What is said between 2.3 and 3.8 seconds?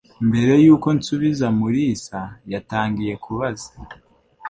yatangiye kubaza.